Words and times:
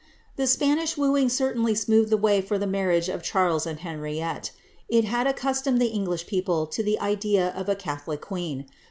The 0.35 0.47
Spanish 0.47 0.97
wooing 0.97 1.29
certainly 1.29 1.75
smoothed 1.75 2.09
the 2.09 2.17
way 2.17 2.41
for 2.41 2.57
the 2.57 2.65
marriage 2.65 3.07
of 3.07 3.21
Charles 3.21 3.67
and 3.67 3.81
Henriette. 3.81 4.49
It 4.89 5.05
had 5.05 5.27
accustomed 5.27 5.79
the 5.79 5.89
English 5.93 6.25
people 6.25 6.65
to 6.65 6.81
the 6.81 6.99
idea 6.99 7.49
of 7.49 7.69
a 7.69 7.75
catholic 7.75 8.21
queen. 8.21 8.65